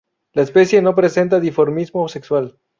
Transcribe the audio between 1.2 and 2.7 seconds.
dimorfismo sexual.